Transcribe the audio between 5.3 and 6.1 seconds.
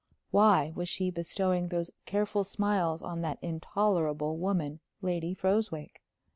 Froswick?